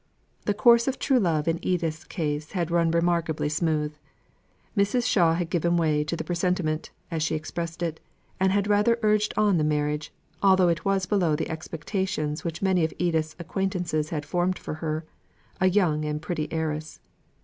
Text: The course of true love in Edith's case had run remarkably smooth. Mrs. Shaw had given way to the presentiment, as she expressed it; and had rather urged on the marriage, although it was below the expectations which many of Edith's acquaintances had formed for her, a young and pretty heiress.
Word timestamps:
The 0.45 0.55
course 0.55 0.87
of 0.87 0.97
true 0.97 1.19
love 1.19 1.47
in 1.47 1.63
Edith's 1.63 2.05
case 2.05 2.53
had 2.53 2.71
run 2.71 2.89
remarkably 2.89 3.49
smooth. 3.49 3.93
Mrs. 4.75 5.05
Shaw 5.05 5.35
had 5.35 5.51
given 5.51 5.77
way 5.77 6.03
to 6.05 6.15
the 6.15 6.23
presentiment, 6.23 6.89
as 7.11 7.21
she 7.21 7.35
expressed 7.35 7.83
it; 7.83 7.99
and 8.39 8.51
had 8.51 8.65
rather 8.65 8.97
urged 9.03 9.31
on 9.37 9.59
the 9.59 9.63
marriage, 9.63 10.11
although 10.41 10.69
it 10.69 10.83
was 10.83 11.05
below 11.05 11.35
the 11.35 11.51
expectations 11.51 12.43
which 12.43 12.63
many 12.63 12.83
of 12.83 12.95
Edith's 12.97 13.35
acquaintances 13.37 14.09
had 14.09 14.25
formed 14.25 14.57
for 14.57 14.73
her, 14.81 15.05
a 15.59 15.69
young 15.69 16.03
and 16.03 16.19
pretty 16.19 16.51
heiress. 16.51 16.99